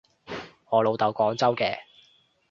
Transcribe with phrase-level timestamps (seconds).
[0.71, 1.75] 我老豆廣州嘅